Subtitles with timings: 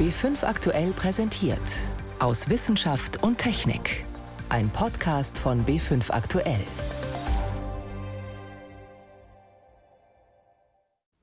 [0.00, 1.60] B5 aktuell präsentiert.
[2.20, 4.06] Aus Wissenschaft und Technik.
[4.48, 6.64] Ein Podcast von B5 aktuell.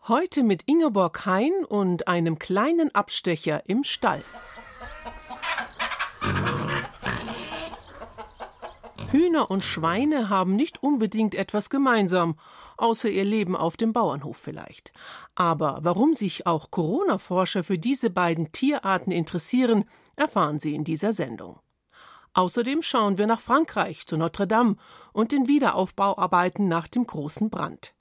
[0.08, 4.22] Heute mit Ingeborg Hein und einem kleinen Abstecher im Stall.
[9.38, 12.40] Hühner und Schweine haben nicht unbedingt etwas gemeinsam,
[12.76, 14.92] außer ihr Leben auf dem Bauernhof vielleicht.
[15.36, 21.60] Aber warum sich auch Corona-Forscher für diese beiden Tierarten interessieren, erfahren Sie in dieser Sendung.
[22.34, 24.76] Außerdem schauen wir nach Frankreich, zu Notre Dame
[25.14, 27.94] und den Wiederaufbauarbeiten nach dem großen Brand.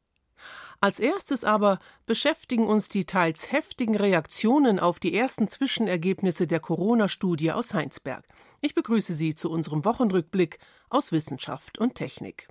[0.80, 7.52] Als erstes aber beschäftigen uns die teils heftigen Reaktionen auf die ersten Zwischenergebnisse der Corona-Studie
[7.52, 8.24] aus Heinsberg.
[8.60, 12.48] Ich begrüße Sie zu unserem Wochenrückblick aus Wissenschaft und Technik.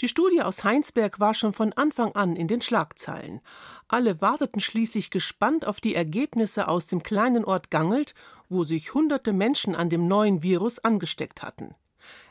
[0.00, 3.40] Die Studie aus Heinsberg war schon von Anfang an in den Schlagzeilen.
[3.88, 8.14] Alle warteten schließlich gespannt auf die Ergebnisse aus dem kleinen Ort Gangelt,
[8.48, 11.74] wo sich hunderte Menschen an dem neuen Virus angesteckt hatten.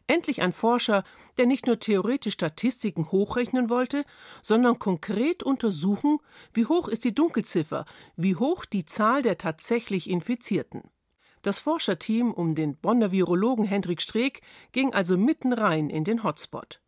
[0.08, 1.04] Endlich ein Forscher,
[1.38, 4.06] der nicht nur theoretisch Statistiken hochrechnen wollte,
[4.42, 6.20] sondern konkret untersuchen,
[6.54, 10.84] wie hoch ist die Dunkelziffer, wie hoch die Zahl der tatsächlich Infizierten.
[11.48, 14.42] Das Forscherteam um den Bonner Virologen Hendrik Streeck
[14.74, 16.82] ging also mitten rein in den Hotspot.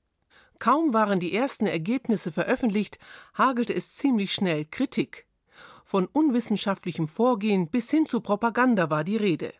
[0.60, 3.00] Kaum waren die ersten Ergebnisse veröffentlicht,
[3.34, 5.28] hagelte es ziemlich schnell Kritik.
[5.86, 9.54] Von unwissenschaftlichem Vorgehen bis hin zu Propaganda war die Rede.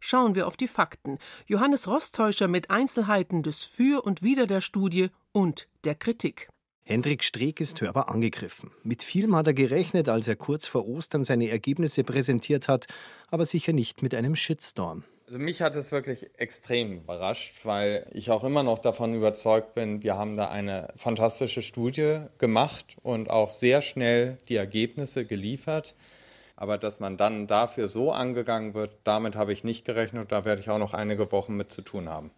[0.00, 1.18] Schauen wir auf die Fakten.
[1.46, 6.51] Johannes Rostäuscher mit Einzelheiten des Für und Wider der Studie und der Kritik.
[6.84, 8.72] Hendrik Streeck ist hörbar angegriffen.
[8.82, 12.86] Mit vielem hat er gerechnet, als er kurz vor Ostern seine Ergebnisse präsentiert hat,
[13.30, 15.04] aber sicher nicht mit einem Shitstorm.
[15.26, 20.02] Also mich hat es wirklich extrem überrascht, weil ich auch immer noch davon überzeugt bin,
[20.02, 25.94] wir haben da eine fantastische Studie gemacht und auch sehr schnell die Ergebnisse geliefert.
[26.56, 30.32] Aber dass man dann dafür so angegangen wird, damit habe ich nicht gerechnet.
[30.32, 32.30] Da werde ich auch noch einige Wochen mit zu tun haben.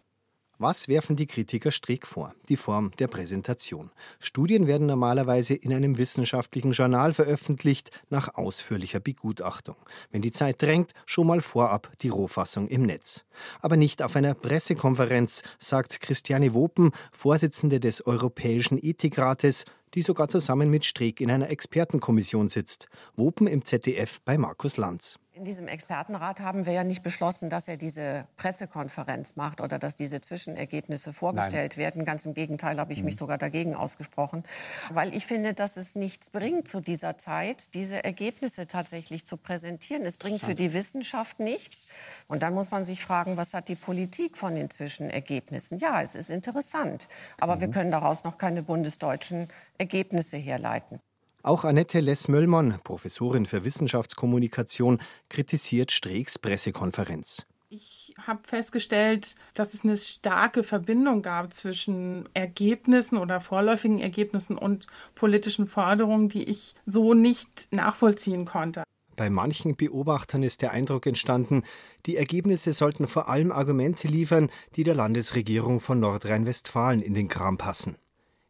[0.57, 2.33] Was werfen die Kritiker Streeck vor?
[2.47, 3.91] Die Form der Präsentation.
[4.19, 9.75] Studien werden normalerweise in einem wissenschaftlichen Journal veröffentlicht, nach ausführlicher Begutachtung.
[10.11, 13.25] Wenn die Zeit drängt, schon mal vorab die Rohfassung im Netz.
[13.59, 20.69] Aber nicht auf einer Pressekonferenz, sagt Christiane Wopen, Vorsitzende des Europäischen Ethikrates, die sogar zusammen
[20.69, 22.87] mit Streeck in einer Expertenkommission sitzt.
[23.17, 25.19] Wopen im ZDF bei Markus Lanz.
[25.35, 29.97] In diesem Expertenrat haben wir ja nicht beschlossen, dass er diese Pressekonferenz macht oder dass
[29.97, 31.85] diese Zwischenergebnisse vorgestellt Nein.
[31.85, 32.05] werden.
[32.05, 33.05] Ganz im Gegenteil habe ich mhm.
[33.05, 34.45] mich sogar dagegen ausgesprochen,
[34.91, 40.05] weil ich finde, dass es nichts bringt zu dieser Zeit, diese Ergebnisse tatsächlich zu präsentieren.
[40.05, 41.87] Es bringt für die Wissenschaft nichts.
[42.29, 45.79] Und dann muss man sich fragen, was hat die Politik von den Zwischenergebnissen?
[45.79, 47.09] Ja, es ist interessant,
[47.41, 47.59] aber mhm.
[47.59, 51.01] wir können daraus noch keine bundesdeutschen Ergebnisse herleiten.
[51.45, 54.97] Auch Annette Less-Möllmann, Professorin für Wissenschaftskommunikation,
[55.29, 57.45] kritisiert Streeks Pressekonferenz.
[57.69, 64.87] Ich habe festgestellt, dass es eine starke Verbindung gab zwischen Ergebnissen oder vorläufigen Ergebnissen und
[65.13, 68.81] politischen Forderungen, die ich so nicht nachvollziehen konnte.
[69.15, 71.61] Bei manchen Beobachtern ist der Eindruck entstanden,
[72.07, 77.59] die Ergebnisse sollten vor allem Argumente liefern, die der Landesregierung von Nordrhein-Westfalen in den Kram
[77.59, 77.97] passen.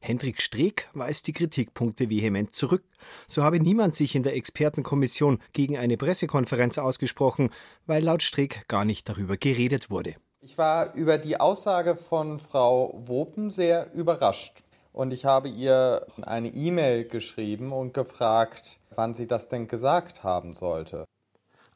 [0.05, 2.83] Hendrik Streeck weist die Kritikpunkte vehement zurück.
[3.27, 7.49] So habe niemand sich in der Expertenkommission gegen eine Pressekonferenz ausgesprochen,
[7.88, 10.16] weil laut Streeck gar nicht darüber geredet wurde.
[10.41, 14.63] Ich war über die Aussage von Frau Wopen sehr überrascht.
[14.93, 20.55] Und ich habe ihr eine E-Mail geschrieben und gefragt, wann sie das denn gesagt haben
[20.55, 21.05] sollte.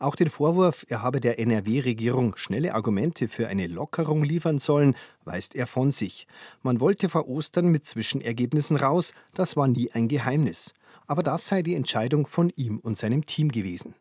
[0.01, 4.95] Auch den Vorwurf, er habe der NRW-Regierung schnelle Argumente für eine Lockerung liefern sollen,
[5.25, 6.25] weist er von sich.
[6.63, 10.73] Man wollte vor Ostern mit Zwischenergebnissen raus, das war nie ein Geheimnis.
[11.05, 13.93] Aber das sei die Entscheidung von ihm und seinem Team gewesen.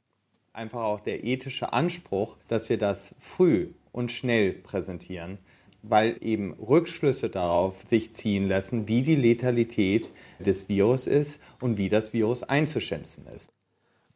[0.52, 5.38] Einfach auch der ethische Anspruch, dass wir das früh und schnell präsentieren,
[5.82, 11.88] weil eben Rückschlüsse darauf sich ziehen lassen, wie die Letalität des Virus ist und wie
[11.88, 13.50] das Virus einzuschätzen ist.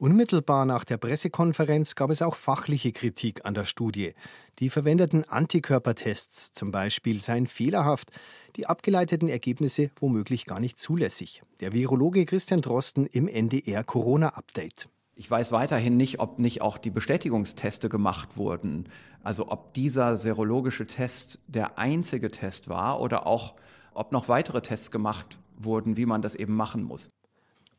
[0.02, 4.15] Unmittelbar nach der Pressekonferenz gab es auch fachliche Kritik an der Studie.
[4.59, 8.10] Die verwendeten Antikörpertests zum Beispiel seien fehlerhaft,
[8.56, 11.44] die abgeleiteten Ergebnisse womöglich gar nicht zulässig.
[11.60, 14.88] Der Virologe Christian Drosten im NDR Corona-Update.
[15.15, 18.88] Ich weiß weiterhin nicht, ob nicht auch die Bestätigungsteste gemacht wurden.
[19.22, 23.54] Also ob dieser serologische Test der einzige Test war oder auch
[23.94, 27.12] ob noch weitere Tests gemacht wurden, wie man das eben machen muss.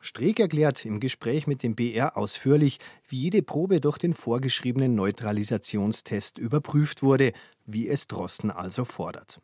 [0.06, 6.38] Streeck erklärt im Gespräch mit dem BR ausführlich, wie jede Probe durch den vorgeschriebenen Neutralisationstest
[6.38, 7.32] überprüft wurde,
[7.66, 9.40] wie es Drosten also fordert.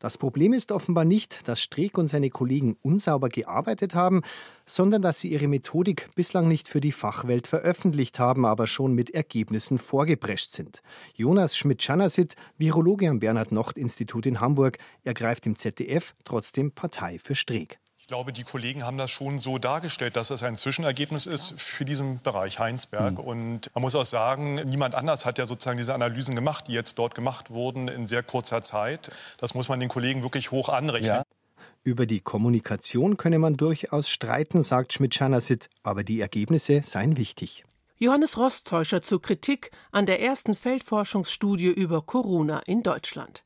[0.00, 4.22] Das Problem ist offenbar nicht, dass Streeck und seine Kollegen unsauber gearbeitet haben,
[4.66, 9.10] sondern dass sie ihre Methodik bislang nicht für die Fachwelt veröffentlicht haben, aber schon mit
[9.10, 10.82] Ergebnissen vorgeprescht sind.
[11.14, 17.78] Jonas Schmidt-Schanasit, Virologe am Bernhard-Nocht-Institut in Hamburg, ergreift im ZDF trotzdem Partei für Streeck.
[18.12, 21.86] Ich glaube, die Kollegen haben das schon so dargestellt, dass es ein Zwischenergebnis ist für
[21.86, 23.12] diesen Bereich Heinsberg.
[23.12, 23.18] Mhm.
[23.20, 26.98] Und man muss auch sagen, niemand anders hat ja sozusagen diese Analysen gemacht, die jetzt
[26.98, 29.10] dort gemacht wurden in sehr kurzer Zeit.
[29.38, 31.08] Das muss man den Kollegen wirklich hoch anrechnen.
[31.08, 31.22] Ja.
[31.84, 37.64] Über die Kommunikation könne man durchaus streiten, sagt Schmidt-Schanasit, aber die Ergebnisse seien wichtig.
[37.96, 43.42] Johannes Rostäuscher zur Kritik an der ersten Feldforschungsstudie über Corona in Deutschland.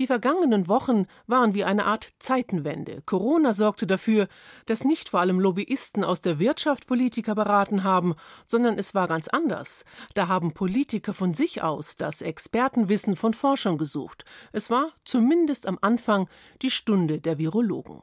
[0.00, 3.02] Die vergangenen Wochen waren wie eine Art Zeitenwende.
[3.06, 4.26] Corona sorgte dafür,
[4.66, 8.14] dass nicht vor allem Lobbyisten aus der Wirtschaft Politiker beraten haben,
[8.46, 9.84] sondern es war ganz anders.
[10.14, 14.24] Da haben Politiker von sich aus das Expertenwissen von Forschern gesucht.
[14.52, 16.28] Es war, zumindest am Anfang,
[16.60, 18.02] die Stunde der Virologen.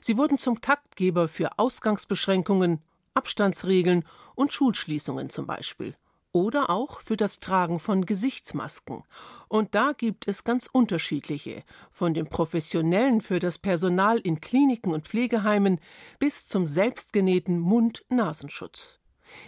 [0.00, 2.82] Sie wurden zum Taktgeber für Ausgangsbeschränkungen,
[3.14, 4.04] Abstandsregeln
[4.34, 5.94] und Schulschließungen zum Beispiel
[6.32, 9.04] oder auch für das Tragen von Gesichtsmasken.
[9.48, 15.08] Und da gibt es ganz unterschiedliche, von dem professionellen für das Personal in Kliniken und
[15.08, 15.80] Pflegeheimen
[16.18, 19.00] bis zum selbstgenähten Mund-Nasenschutz.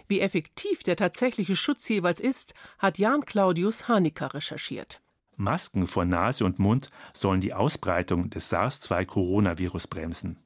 [0.08, 5.00] Wie effektiv der tatsächliche Schutz jeweils ist, hat Jan Claudius Hanecker recherchiert.
[5.36, 10.38] Masken vor Nase und Mund sollen die Ausbreitung des SARS-2-Coronavirus bremsen.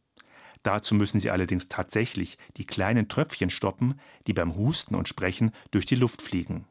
[0.65, 5.85] Dazu müssen sie allerdings tatsächlich die kleinen Tröpfchen stoppen, die beim Husten und Sprechen durch
[5.85, 6.67] die Luft fliegen.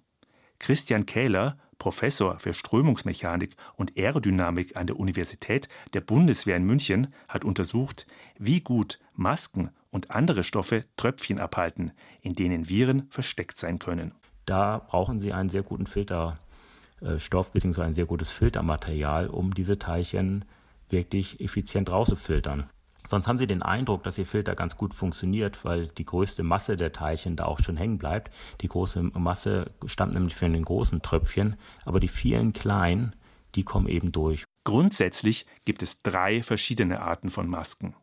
[0.59, 7.45] Christian Kähler, Professor für Strömungsmechanik und Aerodynamik an der Universität der Bundeswehr in München, hat
[7.45, 8.07] untersucht,
[8.39, 11.91] wie gut Masken und andere Stoffe Tröpfchen abhalten,
[12.21, 14.13] in denen Viren versteckt sein können.
[14.45, 17.81] Da brauchen Sie einen sehr guten Filterstoff bzw.
[17.83, 20.45] ein sehr gutes Filtermaterial, um diese Teilchen
[20.89, 22.69] wirklich effizient rauszufiltern.
[23.07, 26.77] Sonst haben Sie den Eindruck, dass Ihr Filter ganz gut funktioniert, weil die größte Masse
[26.77, 28.33] der Teilchen da auch schon hängen bleibt.
[28.61, 31.55] Die große Masse stammt nämlich von den großen Tröpfchen,
[31.85, 33.15] aber die vielen kleinen,
[33.55, 34.45] die kommen eben durch.
[34.63, 37.95] Grundsätzlich gibt es drei verschiedene Arten von Masken.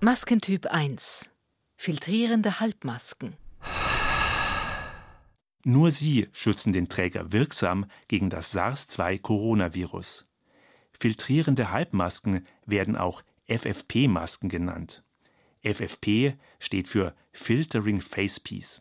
[0.00, 1.30] Maskentyp 1.
[1.76, 3.36] Filtrierende Halbmasken.
[5.64, 10.26] Nur sie schützen den Träger wirksam gegen das SARS-2-Coronavirus.
[10.98, 15.02] Filtrierende Halbmasken werden auch FFP-Masken genannt.
[15.62, 18.80] FFP steht für Filtering Facepiece.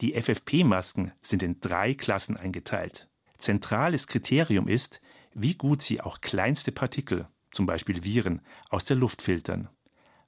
[0.00, 3.08] Die FFP-Masken sind in drei Klassen eingeteilt.
[3.36, 5.00] Zentrales Kriterium ist,
[5.34, 8.40] wie gut sie auch kleinste Partikel, zum Beispiel Viren,
[8.70, 9.68] aus der Luft filtern.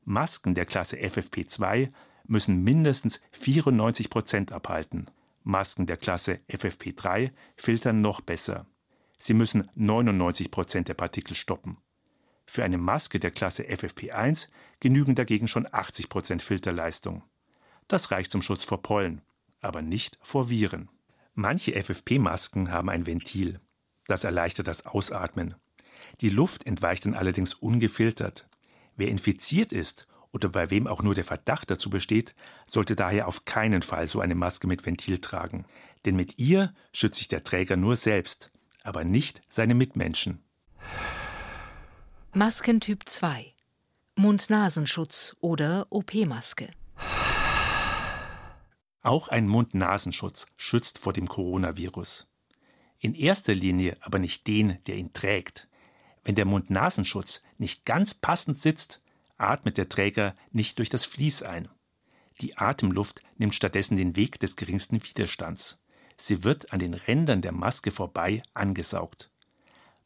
[0.04, 1.92] Masken der Klasse FFP2
[2.26, 5.10] müssen mindestens 94 Prozent abhalten.
[5.42, 8.66] Masken der Klasse FFP3 filtern noch besser.
[9.22, 11.76] Sie müssen 99 Prozent der Partikel stoppen.
[12.46, 14.48] Für eine Maske der Klasse FFP1
[14.80, 17.22] genügen dagegen schon 80 Prozent Filterleistung.
[17.86, 19.20] Das reicht zum Schutz vor Pollen,
[19.60, 20.88] aber nicht vor Viren.
[21.34, 23.60] Manche FFP-Masken haben ein Ventil.
[24.06, 25.54] Das erleichtert das Ausatmen.
[26.22, 28.48] Die Luft entweicht dann allerdings ungefiltert.
[28.96, 32.34] Wer infiziert ist oder bei wem auch nur der Verdacht dazu besteht,
[32.66, 35.66] sollte daher auf keinen Fall so eine Maske mit Ventil tragen.
[36.06, 38.50] Denn mit ihr schützt sich der Träger nur selbst
[38.82, 40.42] aber nicht seine Mitmenschen.
[42.32, 43.54] Maskentyp 2
[44.16, 46.70] Mund-Nasenschutz oder OP-Maske.
[49.02, 52.28] Auch ein Mund-Nasenschutz schützt vor dem Coronavirus.
[52.98, 55.68] In erster Linie aber nicht den, der ihn trägt.
[56.22, 59.00] Wenn der Mund-Nasenschutz nicht ganz passend sitzt,
[59.38, 61.68] atmet der Träger nicht durch das Vlies ein.
[62.42, 65.78] Die Atemluft nimmt stattdessen den Weg des geringsten Widerstands.
[66.20, 69.30] Sie wird an den Rändern der Maske vorbei angesaugt.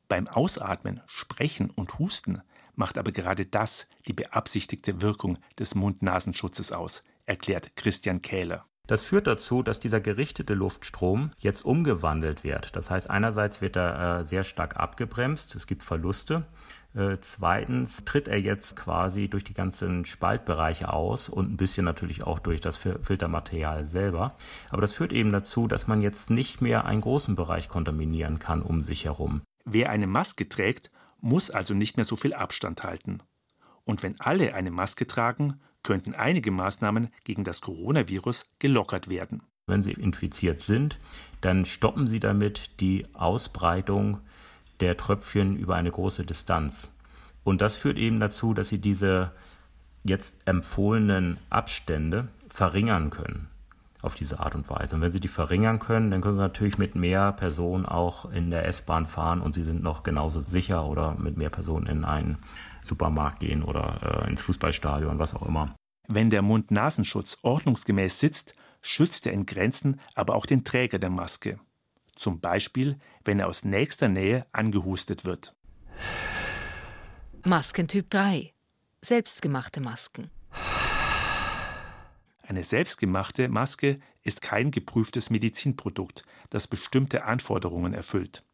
[0.07, 2.41] Beim Ausatmen, Sprechen und Husten
[2.77, 8.65] macht aber gerade das die beabsichtigte Wirkung des Mund-Nasenschutzes aus, erklärt Christian Kähler.
[8.87, 12.77] Das führt dazu, dass dieser gerichtete Luftstrom jetzt umgewandelt wird.
[12.77, 16.47] Das heißt, einerseits wird er äh, sehr stark abgebremst, es gibt Verluste.
[16.95, 22.25] Äh, zweitens tritt er jetzt quasi durch die ganzen Spaltbereiche aus und ein bisschen natürlich
[22.25, 24.37] auch durch das Filtermaterial selber.
[24.71, 28.63] Aber das führt eben dazu, dass man jetzt nicht mehr einen großen Bereich kontaminieren kann
[28.63, 29.43] um sich herum.
[29.65, 33.19] Wer eine Maske trägt, muss also nicht mehr so viel Abstand halten.
[33.85, 39.43] Und wenn alle eine Maske tragen, könnten einige Maßnahmen gegen das Coronavirus gelockert werden.
[39.67, 40.99] Wenn Sie infiziert sind,
[41.41, 44.21] dann stoppen Sie damit die Ausbreitung
[44.85, 46.91] der Tröpfchen über eine große Distanz.
[47.43, 49.33] Und das führt eben dazu, dass Sie diese
[50.05, 53.49] jetzt empfohlenen Abstände verringern können.
[54.05, 54.97] auf diese Art und Weise.
[54.97, 58.51] Und wenn sie die verringern können, dann können sie natürlich mit mehr Personen auch in
[58.51, 62.37] der S-Bahn fahren und sie sind noch genauso sicher oder mit mehr Personen in einen
[62.83, 65.75] Supermarkt gehen oder äh, ins Fußballstadion, was auch immer.
[66.07, 71.59] Wenn der Mund-Nasenschutz ordnungsgemäß sitzt, schützt er in Grenzen aber auch den Träger der Maske.
[72.15, 75.55] Zum Beispiel, wenn er aus nächster Nähe angehustet wird.
[77.45, 78.53] Maskentyp 3.
[79.03, 80.31] Selbstgemachte Masken.
[82.43, 88.45] Eine selbstgemachte Maske ist kein geprüftes Medizinprodukt, das bestimmte Anforderungen erfüllt.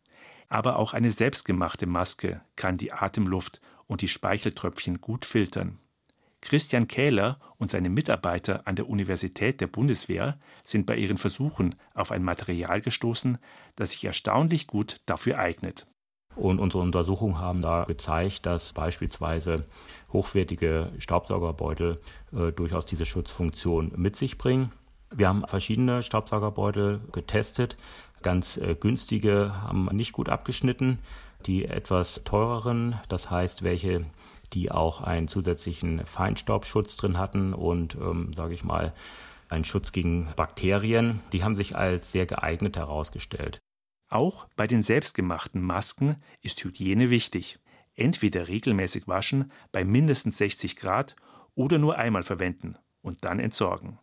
[0.49, 5.79] Aber auch eine selbstgemachte Maske kann die Atemluft und die Speicheltröpfchen gut filtern.
[6.42, 12.11] Christian Kähler und seine Mitarbeiter an der Universität der Bundeswehr sind bei ihren Versuchen auf
[12.11, 13.38] ein Material gestoßen,
[13.76, 15.87] das sich erstaunlich gut dafür eignet.
[16.37, 19.64] Und unsere Untersuchungen haben da gezeigt, dass beispielsweise
[20.12, 22.00] hochwertige Staubsaugerbeutel
[22.32, 24.73] äh, durchaus diese Schutzfunktion mit sich bringen.
[25.12, 27.76] Wir haben verschiedene Staubsaugerbeutel getestet.
[28.23, 31.00] Ganz äh, günstige haben nicht gut abgeschnitten.
[31.47, 34.04] Die etwas teureren, das heißt welche,
[34.52, 38.95] die auch einen zusätzlichen Feinstaubschutz drin hatten und, ähm, sage ich mal,
[39.49, 43.61] einen Schutz gegen Bakterien, die haben sich als sehr geeignet herausgestellt.
[44.09, 47.59] Auch bei den selbstgemachten Masken ist Hygiene wichtig.
[47.95, 51.16] Entweder regelmäßig waschen bei mindestens 60 Grad
[51.54, 53.99] oder nur einmal verwenden und dann entsorgen.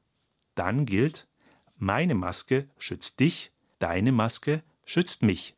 [0.56, 1.28] Dann gilt,
[1.76, 5.57] meine Maske schützt dich, deine Maske schützt mich.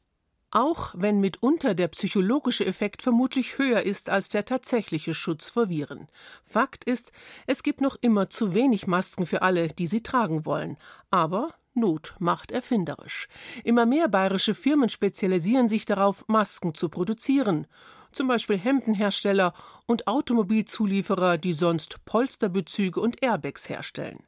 [0.52, 6.08] Auch wenn mitunter der psychologische Effekt vermutlich höher ist als der tatsächliche Schutz vor Viren.
[6.44, 7.12] Fakt ist,
[7.46, 10.78] es gibt noch immer zu wenig Masken für alle, die sie tragen wollen.
[11.12, 13.28] Aber Not macht erfinderisch.
[13.64, 17.68] Immer mehr bayerische Firmen spezialisieren sich darauf, Masken zu produzieren.
[18.12, 19.54] Zum Beispiel Hemdenhersteller
[19.86, 24.24] und Automobilzulieferer, die sonst Polsterbezüge und Airbags herstellen.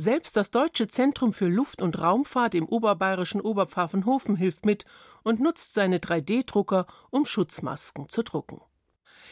[0.00, 4.84] Selbst das Deutsche Zentrum für Luft- und Raumfahrt im oberbayerischen Oberpfaffenhofen hilft mit
[5.28, 8.62] und nutzt seine 3D-Drucker, um Schutzmasken zu drucken.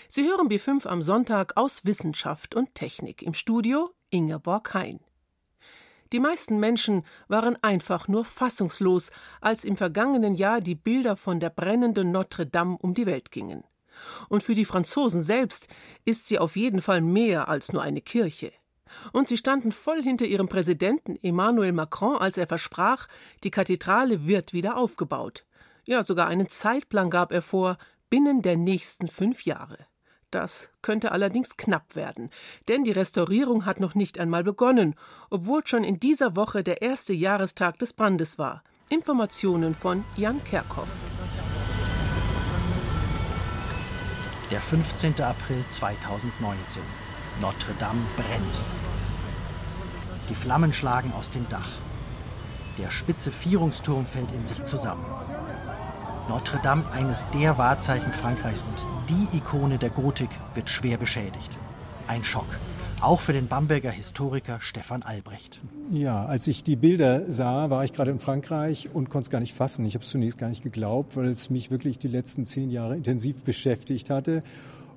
[0.09, 3.23] Sie hören B5 am Sonntag aus Wissenschaft und Technik.
[3.23, 5.01] Im Studio Ingeborg Hein.
[6.13, 9.11] Die meisten Menschen waren einfach nur fassungslos,
[9.41, 13.65] als im vergangenen Jahr die Bilder von der brennenden Notre Dame um die Welt gingen.
[14.29, 15.67] Und für die Franzosen selbst
[16.05, 18.53] ist sie auf jeden Fall mehr als nur eine Kirche.
[19.13, 23.09] Und sie standen voll hinter ihrem Präsidenten Emmanuel Macron, als er versprach,
[23.45, 25.46] die Kathedrale wird wieder aufgebaut.
[25.87, 27.79] Ja, sogar einen Zeitplan gab er vor,
[28.11, 29.79] binnen der nächsten fünf Jahre.
[30.33, 32.31] Das könnte allerdings knapp werden,
[32.67, 34.97] denn die Restaurierung hat noch nicht einmal begonnen,
[35.31, 38.65] obwohl schon in dieser Woche der erste Jahrestag des Brandes war.
[38.89, 40.91] Informationen von Jan Kerkhoff.
[44.51, 45.21] Der 15.
[45.21, 46.83] April 2019.
[47.41, 48.55] Notre Dame brennt.
[50.29, 51.71] Die Flammen schlagen aus dem Dach.
[52.79, 55.05] Der spitze Vierungsturm fällt in sich zusammen.
[56.29, 61.57] Notre Dame, eines der Wahrzeichen Frankreichs und die Ikone der Gotik, wird schwer beschädigt.
[62.09, 62.49] Ein Schock.
[63.01, 65.61] Auch für den Bamberger Historiker Stefan Albrecht.
[65.89, 69.39] Ja, als ich die Bilder sah, war ich gerade in Frankreich und konnte es gar
[69.39, 69.85] nicht fassen.
[69.85, 72.97] Ich habe es zunächst gar nicht geglaubt, weil es mich wirklich die letzten zehn Jahre
[72.97, 74.43] intensiv beschäftigt hatte.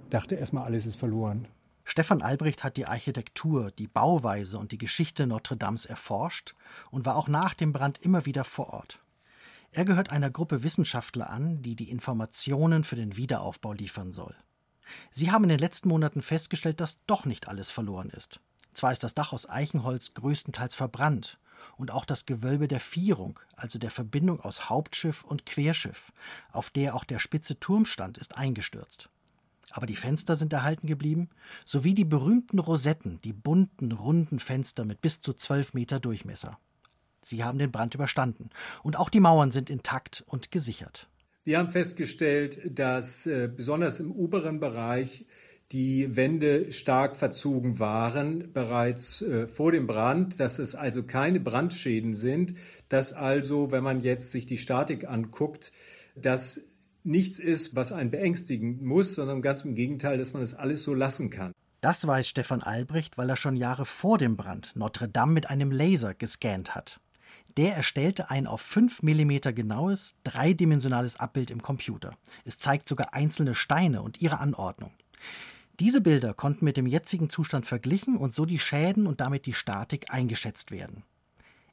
[0.09, 1.48] Dachte erstmal, alles ist verloren.
[1.83, 6.55] Stefan Albrecht hat die Architektur, die Bauweise und die Geschichte Notre Dames erforscht
[6.89, 9.00] und war auch nach dem Brand immer wieder vor Ort.
[9.72, 14.36] Er gehört einer Gruppe Wissenschaftler an, die die Informationen für den Wiederaufbau liefern soll.
[15.12, 18.40] Sie haben in den letzten Monaten festgestellt, dass doch nicht alles verloren ist.
[18.74, 21.40] Zwar ist das Dach aus Eichenholz größtenteils verbrannt
[21.78, 26.12] und auch das Gewölbe der Vierung, also der Verbindung aus Hauptschiff und Querschiff,
[26.52, 29.10] auf der auch der spitze Turm stand, ist eingestürzt
[29.72, 31.30] aber die Fenster sind erhalten geblieben,
[31.66, 36.58] sowie die berühmten Rosetten, die bunten, runden Fenster mit bis zu zwölf Meter Durchmesser.
[37.29, 38.50] Sie haben den Brand überstanden
[38.83, 41.07] und auch die Mauern sind intakt und gesichert.
[41.45, 45.25] Wir haben festgestellt, dass äh, besonders im oberen Bereich
[45.71, 52.15] die Wände stark verzogen waren bereits äh, vor dem Brand, dass es also keine Brandschäden
[52.15, 52.55] sind,
[52.89, 55.71] dass also, wenn man jetzt sich die Statik anguckt,
[56.15, 56.62] dass
[57.03, 60.83] nichts ist, was einen beängstigen muss, sondern ganz im Gegenteil, dass man es das alles
[60.83, 61.53] so lassen kann.
[61.81, 65.71] Das weiß Stefan Albrecht, weil er schon Jahre vor dem Brand Notre Dame mit einem
[65.71, 67.00] Laser gescannt hat.
[67.58, 72.15] Der erstellte ein auf 5 mm genaues, dreidimensionales Abbild im Computer.
[72.46, 74.94] Es zeigt sogar einzelne Steine und ihre Anordnung.
[75.79, 79.53] Diese Bilder konnten mit dem jetzigen Zustand verglichen und so die Schäden und damit die
[79.53, 81.03] Statik eingeschätzt werden.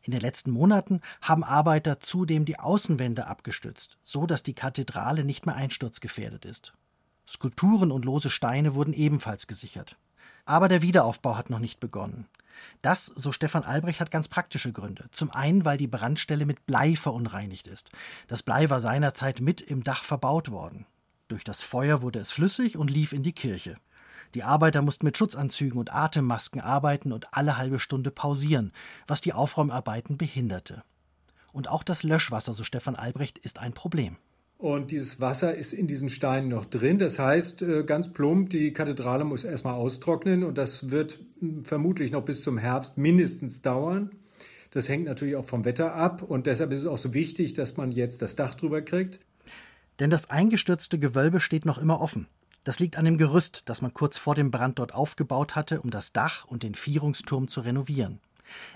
[0.03, 5.47] In den letzten Monaten haben Arbeiter zudem die Außenwände abgestützt, so dass die Kathedrale nicht
[5.47, 6.73] mehr einsturzgefährdet ist.
[7.29, 9.97] Skulpturen und lose Steine wurden ebenfalls gesichert.
[10.45, 12.29] Aber der Wiederaufbau hat noch nicht begonnen.
[12.83, 15.07] Das, so Stefan Albrecht, hat ganz praktische Gründe.
[15.13, 17.91] Zum einen, weil die Brandstelle mit Blei verunreinigt ist.
[18.29, 20.87] Das Blei war seinerzeit mit im Dach verbaut worden.
[21.29, 23.77] Durch das Feuer wurde es flüssig und lief in die Kirche.
[24.35, 28.73] Die Arbeiter mussten mit Schutzanzügen und Atemmasken arbeiten und alle halbe Stunde pausieren,
[29.07, 30.85] was die Aufräumarbeiten behinderte.
[31.53, 34.19] Und auch das Löschwasser, so Stefan Albrecht, ist ein Problem.
[34.59, 36.97] Und dieses Wasser ist in diesen Steinen noch drin.
[36.99, 42.11] Das heißt, äh, ganz plump, die Kathedrale muss erstmal austrocknen und das wird hm, vermutlich
[42.11, 44.11] noch bis zum Herbst mindestens dauern.
[44.71, 47.77] Das hängt natürlich auch vom Wetter ab und deshalb ist es auch so wichtig, dass
[47.77, 49.21] man jetzt das Dach drüber kriegt.
[49.99, 52.27] Denn das eingestürzte Gewölbe steht noch immer offen.
[52.65, 55.91] Das liegt an dem Gerüst, das man kurz vor dem Brand dort aufgebaut hatte, um
[55.91, 58.21] das Dach und den Vierungsturm zu renovieren.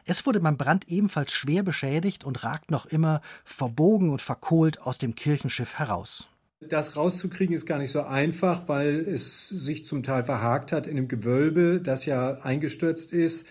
[0.05, 4.99] Es wurde beim Brand ebenfalls schwer beschädigt und ragt noch immer verbogen und verkohlt aus
[4.99, 6.29] dem Kirchenschiff heraus.
[6.61, 10.97] Das rauszukriegen ist gar nicht so einfach, weil es sich zum Teil verhakt hat in
[10.97, 13.49] dem Gewölbe, das ja eingestürzt ist.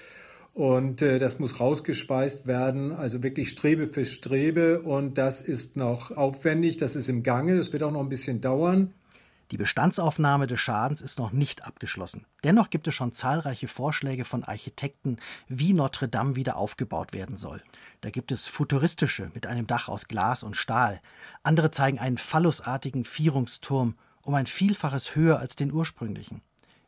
[0.53, 4.81] Und äh, das muss rausgespeist werden, also wirklich Strebe für Strebe.
[4.81, 8.41] Und das ist noch aufwendig, das ist im Gange, das wird auch noch ein bisschen
[8.41, 8.93] dauern.
[9.51, 12.25] Die Bestandsaufnahme des Schadens ist noch nicht abgeschlossen.
[12.43, 17.63] Dennoch gibt es schon zahlreiche Vorschläge von Architekten, wie Notre Dame wieder aufgebaut werden soll.
[18.01, 21.01] Da gibt es futuristische mit einem Dach aus Glas und Stahl.
[21.41, 26.41] Andere zeigen einen phallusartigen Vierungsturm um ein Vielfaches höher als den ursprünglichen.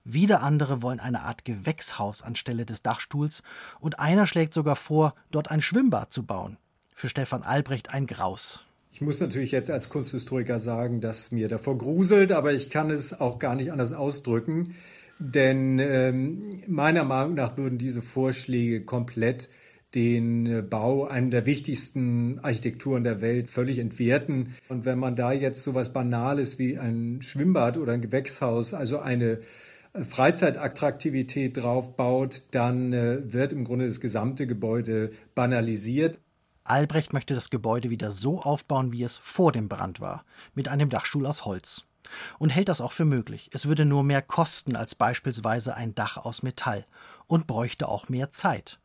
[0.04, 3.42] Wieder andere wollen eine Art Gewächshaus anstelle des Dachstuhls
[3.80, 6.58] und einer schlägt sogar vor, dort ein Schwimmbad zu bauen.
[6.94, 8.64] Für Stefan Albrecht ein Graus.
[8.94, 13.20] Ich muss natürlich jetzt als Kunsthistoriker sagen, dass mir davor gruselt, aber ich kann es
[13.20, 14.76] auch gar nicht anders ausdrücken,
[15.18, 19.50] denn ähm, meiner Meinung nach würden diese Vorschläge komplett
[19.96, 24.56] den äh, Bau einer der wichtigsten Architekturen der Welt völlig entwerten.
[24.70, 29.00] Und wenn man da jetzt so was Banales wie ein Schwimmbad oder ein Gewächshaus, also
[29.00, 29.40] eine
[29.94, 36.20] äh, Freizeitattraktivität draufbaut, dann äh, wird im Grunde das gesamte Gebäude banalisiert.
[36.64, 40.90] Albrecht möchte das Gebäude wieder so aufbauen, wie es vor dem Brand war, mit einem
[40.90, 41.86] Dachstuhl aus Holz.
[42.40, 43.50] Und hält das auch für möglich.
[43.54, 46.86] Es würde nur mehr kosten als beispielsweise ein Dach aus Metall
[47.28, 48.80] und bräuchte auch mehr Zeit.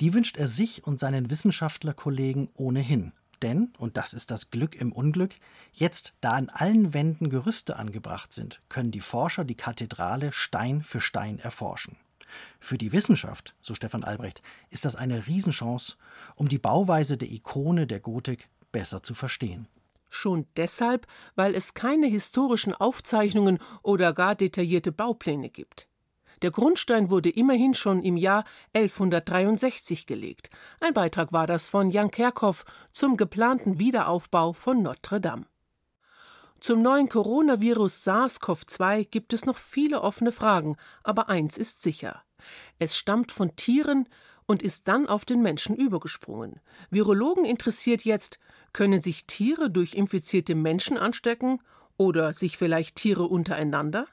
[0.00, 3.12] Die wünscht er sich und seinen Wissenschaftlerkollegen ohnehin.
[3.42, 5.34] Denn, und das ist das Glück im Unglück,
[5.72, 11.00] jetzt, da an allen Wänden Gerüste angebracht sind, können die Forscher die Kathedrale Stein für
[11.00, 11.96] Stein erforschen.
[12.60, 15.96] Für die Wissenschaft, so Stefan Albrecht, ist das eine Riesenchance,
[16.34, 19.68] um die Bauweise der Ikone der Gotik besser zu verstehen.
[20.10, 25.88] Schon deshalb, weil es keine historischen Aufzeichnungen oder gar detaillierte Baupläne gibt.
[26.42, 30.50] Der Grundstein wurde immerhin schon im Jahr 1163 gelegt.
[30.80, 35.46] Ein Beitrag war das von Jan Kerkhoff zum geplanten Wiederaufbau von Notre Dame.
[36.60, 42.22] Zum neuen Coronavirus SARS-CoV-2 gibt es noch viele offene Fragen, aber eins ist sicher.
[42.78, 44.08] Es stammt von Tieren
[44.46, 46.60] und ist dann auf den Menschen übergesprungen.
[46.90, 48.38] Virologen interessiert jetzt,
[48.72, 51.60] können sich Tiere durch infizierte Menschen anstecken
[51.96, 54.06] oder sich vielleicht Tiere untereinander?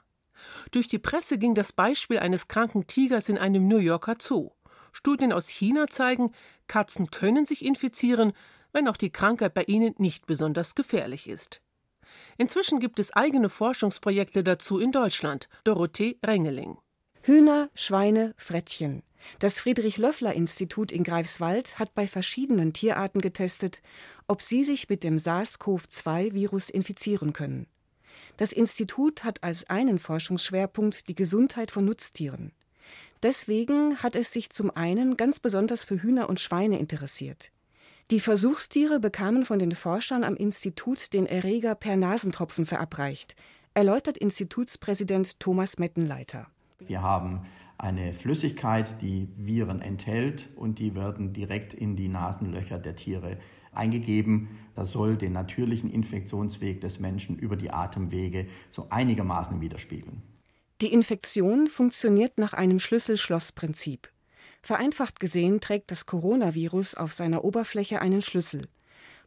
[0.70, 4.50] Durch die Presse ging das Beispiel eines kranken Tigers in einem New Yorker Zoo.
[4.92, 6.32] Studien aus China zeigen,
[6.66, 8.32] Katzen können sich infizieren,
[8.72, 11.60] wenn auch die Krankheit bei ihnen nicht besonders gefährlich ist.
[12.36, 15.48] Inzwischen gibt es eigene Forschungsprojekte dazu in Deutschland.
[15.64, 16.78] Dorothee Rengeling.
[17.22, 19.02] Hühner, Schweine, Frettchen.
[19.38, 23.80] Das Friedrich-Löffler-Institut in Greifswald hat bei verschiedenen Tierarten getestet,
[24.28, 27.66] ob sie sich mit dem SARS-CoV-2-Virus infizieren können.
[28.36, 32.52] Das Institut hat als einen Forschungsschwerpunkt die Gesundheit von Nutztieren.
[33.22, 37.50] Deswegen hat es sich zum einen ganz besonders für Hühner und Schweine interessiert.
[38.10, 43.34] Die Versuchstiere bekamen von den Forschern am Institut den Erreger per Nasentropfen verabreicht,
[43.72, 46.46] erläutert Institutspräsident Thomas Mettenleiter.
[46.80, 47.40] Wir haben
[47.78, 53.38] eine Flüssigkeit, die Viren enthält und die werden direkt in die Nasenlöcher der Tiere
[53.72, 54.50] eingegeben.
[54.74, 60.22] Das soll den natürlichen Infektionsweg des Menschen über die Atemwege so einigermaßen widerspiegeln.
[60.82, 64.08] Die Infektion funktioniert nach einem Schlüssel-Schloss-Prinzip.
[64.64, 68.66] Vereinfacht gesehen trägt das Coronavirus auf seiner Oberfläche einen Schlüssel.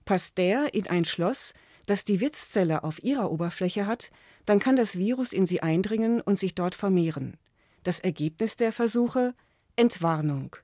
[0.04, 1.54] Passt der in ein Schloss,
[1.86, 4.10] das die Wirtszelle auf ihrer Oberfläche hat,
[4.48, 7.38] dann kann das Virus in sie eindringen und sich dort vermehren.
[7.84, 9.36] Das Ergebnis der Versuche
[9.76, 10.56] Entwarnung.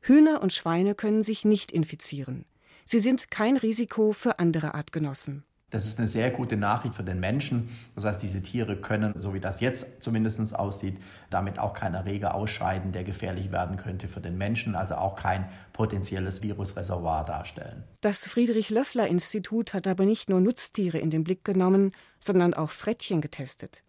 [0.00, 2.46] Hühner und Schweine können sich nicht infizieren.
[2.86, 5.44] Sie sind kein Risiko für andere Artgenossen.
[5.72, 7.70] Das ist eine sehr gute Nachricht für den Menschen.
[7.94, 10.98] Das heißt, diese Tiere können, so wie das jetzt zumindest aussieht,
[11.30, 15.48] damit auch keinen Erreger ausscheiden, der gefährlich werden könnte für den Menschen, also auch kein
[15.72, 17.84] potenzielles Virusreservoir darstellen.
[18.02, 23.82] Das Friedrich-Löffler-Institut hat aber nicht nur Nutztiere in den Blick genommen, sondern auch Frettchen getestet.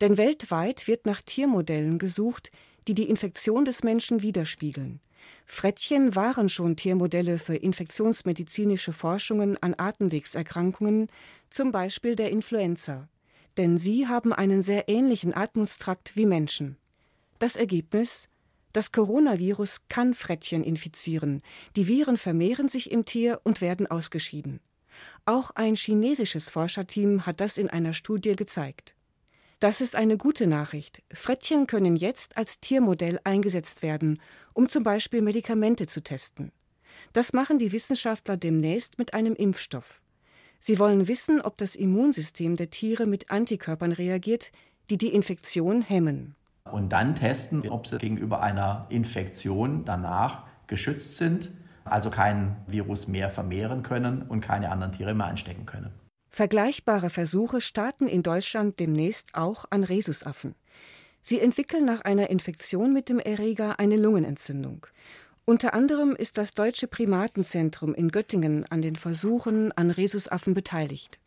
[0.00, 2.52] Denn weltweit wird nach Tiermodellen gesucht,
[2.86, 5.00] die die Infektion des Menschen widerspiegeln.
[5.46, 11.08] Frettchen waren schon Tiermodelle für infektionsmedizinische Forschungen an Atemwegserkrankungen,
[11.50, 13.08] zum Beispiel der Influenza.
[13.56, 16.76] Denn sie haben einen sehr ähnlichen Atmungstrakt wie Menschen.
[17.38, 18.28] Das Ergebnis?
[18.72, 21.42] Das Coronavirus kann Frettchen infizieren.
[21.76, 24.58] Die Viren vermehren sich im Tier und werden ausgeschieden.
[25.26, 28.94] Auch ein chinesisches Forscherteam hat das in einer Studie gezeigt.
[29.60, 31.02] Das ist eine gute Nachricht.
[31.12, 34.20] Frettchen können jetzt als Tiermodell eingesetzt werden,
[34.54, 36.52] um zum Beispiel Medikamente zu testen.
[37.12, 40.00] Das machen die Wissenschaftler demnächst mit einem Impfstoff.
[40.60, 44.50] Sie wollen wissen, ob das Immunsystem der Tiere mit Antikörpern reagiert,
[44.88, 46.34] die die Infektion hemmen.
[46.70, 51.50] Und dann testen, ob sie gegenüber einer Infektion danach geschützt sind,
[51.84, 55.92] also kein Virus mehr vermehren können und keine anderen Tiere mehr anstecken können.
[56.30, 60.54] Vergleichbare Versuche starten in Deutschland demnächst auch an Rhesusaffen.
[61.26, 64.86] Sie entwickeln nach einer Infektion mit dem Erreger eine Lungenentzündung.
[65.46, 71.18] Unter anderem ist das Deutsche Primatenzentrum in Göttingen an den Versuchen an Rhesusaffen beteiligt.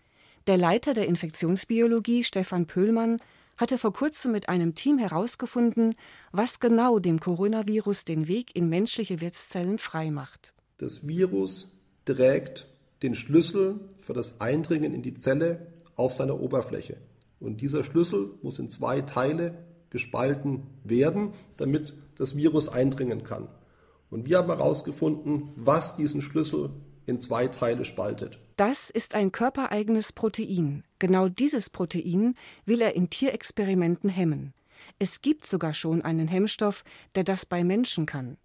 [0.45, 3.17] Der Leiter der Infektionsbiologie, Stefan Pöhlmann,
[3.57, 5.95] hatte vor kurzem mit einem Team herausgefunden,
[6.31, 10.53] was genau dem Coronavirus den Weg in menschliche Wirtszellen freimacht.
[10.77, 11.71] Das Virus
[12.05, 12.67] trägt
[13.01, 16.97] den Schlüssel für das Eindringen in die Zelle auf seiner Oberfläche.
[17.39, 23.47] Und dieser Schlüssel muss in zwei Teile gespalten werden, damit das Virus eindringen kann.
[24.09, 26.69] Und wir haben herausgefunden, was diesen Schlüssel
[27.05, 28.39] in zwei Teile spaltet.
[28.57, 30.83] Das ist ein körpereigenes Protein.
[30.99, 34.53] Genau dieses Protein will er in Tierexperimenten hemmen.
[34.99, 36.83] Es gibt sogar schon einen Hemmstoff,
[37.15, 38.37] der das bei Menschen kann.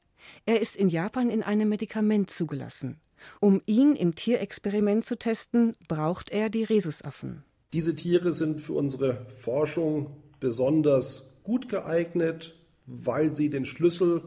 [0.47, 3.01] Er ist in Japan in einem Medikament zugelassen.
[3.41, 7.45] Um ihn im Tierexperiment zu testen, braucht er die Rhesusaffen.
[7.73, 12.55] Diese Tiere sind für unsere Forschung besonders gut geeignet,
[12.87, 14.23] weil sie den Schlüssel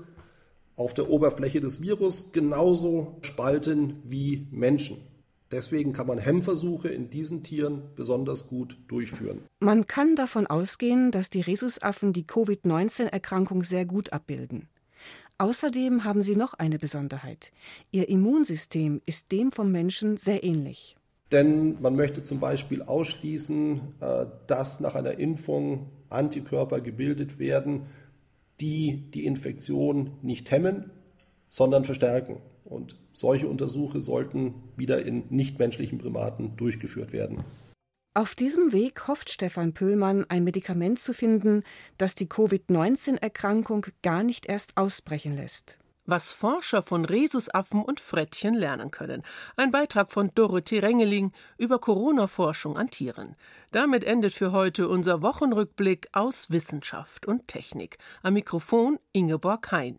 [0.75, 4.97] auf der Oberfläche des Virus genauso spalten wie Menschen.
[5.51, 9.43] Deswegen kann man Hemmversuche in diesen Tieren besonders gut durchführen.
[9.59, 14.67] Man kann davon ausgehen, dass die Rhesusaffen die Covid-19-Erkrankung sehr gut abbilden.
[15.37, 17.51] Außerdem haben sie noch eine Besonderheit.
[17.91, 20.97] Ihr Immunsystem ist dem vom Menschen sehr ähnlich.
[21.35, 27.87] Denn man möchte zum Beispiel ausschließen, äh, dass nach einer Impfung Antikörper gebildet werden,
[28.61, 30.91] die die Infektion nicht hemmen,
[31.49, 32.37] sondern verstärken.
[32.63, 37.43] Und solche Untersuche sollten wieder in nichtmenschlichen Primaten durchgeführt werden.
[38.13, 41.63] Auf diesem Weg hofft Stefan Pöhlmann, ein Medikament zu finden,
[41.97, 45.79] das die Covid-19-Erkrankung gar nicht erst ausbrechen lässt.
[46.05, 49.23] Was Forscher von Rhesusaffen und Frettchen lernen können.
[49.55, 53.35] Ein Beitrag von Dorothee Rengeling über Corona-Forschung an Tieren.
[53.71, 57.97] Damit endet für heute unser Wochenrückblick aus Wissenschaft und Technik.
[58.21, 59.97] Am Mikrofon Ingeborg Hein.